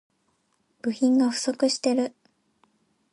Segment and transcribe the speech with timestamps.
[0.81, 2.15] 部品が不足している